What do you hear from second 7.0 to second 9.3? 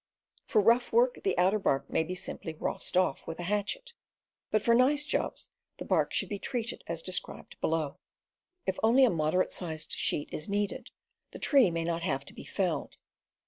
described below. If only a